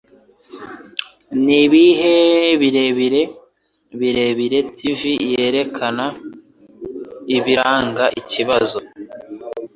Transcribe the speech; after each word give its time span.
Nibihe 1.45 2.15
birebire 2.61 3.21
birebire 3.99 4.59
Tv 4.77 5.01
Yerekana 5.33 6.05
Ibiranga 7.37 8.05
Ikibazo 8.21 8.79